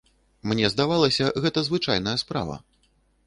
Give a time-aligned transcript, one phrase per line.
[0.51, 2.57] Мне здавалася, гэта звычайная справа.